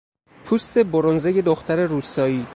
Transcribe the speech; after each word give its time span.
پوست 0.45 0.77
برنزهی 0.77 1.41
دختر 1.41 1.85
روستایی 1.85 2.47